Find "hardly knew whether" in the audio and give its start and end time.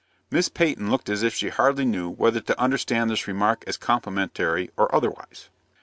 1.49-2.39